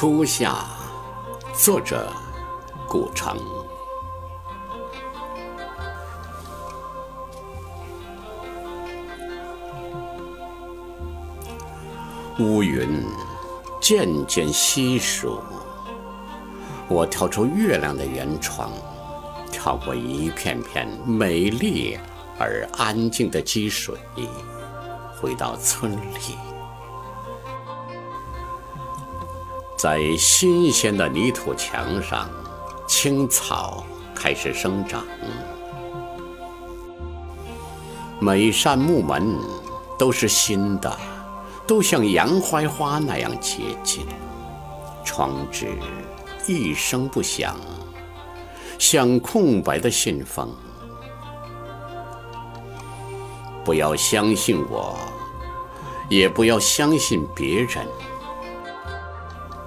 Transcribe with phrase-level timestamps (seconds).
[0.00, 0.64] 初夏，
[1.52, 2.08] 作者
[2.86, 3.36] 顾城。
[12.38, 13.04] 乌云
[13.80, 15.40] 渐渐稀疏，
[16.86, 18.70] 我跳出月亮的圆窗，
[19.50, 21.98] 跳过一片片美丽
[22.38, 23.96] 而安静的积水，
[25.20, 26.57] 回到村里。
[29.78, 32.28] 在新鲜的泥土墙上，
[32.88, 35.04] 青草开始生长。
[38.18, 39.38] 每扇木门
[39.96, 40.98] 都是新的，
[41.64, 44.04] 都像洋槐花那样洁净。
[45.04, 45.68] 窗纸
[46.48, 47.54] 一声不响，
[48.80, 50.52] 像空白的信封。
[53.64, 54.98] 不要相信我，
[56.08, 57.86] 也不要相信别人。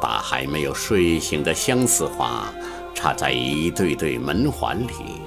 [0.00, 2.52] 把还没有睡醒的相思花
[2.94, 5.20] 插在一对对门环里，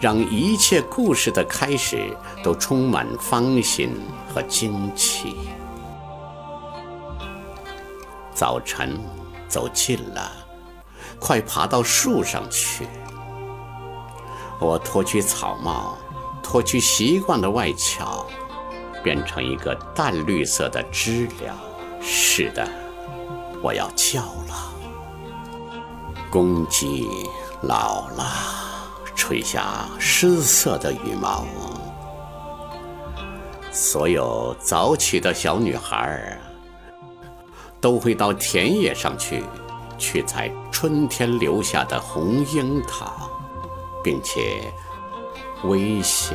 [0.00, 3.90] 让一切故事的开始都充满芳心
[4.32, 5.36] 和惊奇。
[8.32, 8.98] 早晨
[9.48, 10.30] 走近了，
[11.18, 12.86] 快爬到树上去。
[14.58, 15.98] 我脱去草帽，
[16.42, 18.26] 脱去习惯的外壳，
[19.02, 21.54] 变成一个淡绿色的知了。
[22.00, 22.66] 是的。
[23.62, 24.72] 我要叫了，
[26.30, 27.08] 公鸡
[27.62, 28.24] 老了，
[29.14, 31.44] 垂下失色的羽毛。
[33.70, 36.40] 所有早起的小女孩
[37.80, 39.44] 都会到田野上去，
[39.98, 43.30] 去采春天留下的红樱桃，
[44.02, 44.72] 并且
[45.64, 46.34] 微笑。